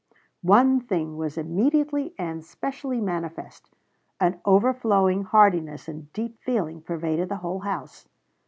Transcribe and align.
One 0.41 0.79
thing 0.79 1.15
was 1.15 1.37
immediately 1.37 2.15
and 2.17 2.43
specially 2.43 2.99
manifest: 2.99 3.69
an 4.19 4.41
overflowing 4.45 5.25
heartiness 5.25 5.87
and 5.87 6.11
deep 6.11 6.39
feeling 6.39 6.81
pervaded 6.81 7.29
the 7.29 7.35
whole 7.45 7.59
house. 7.59 8.07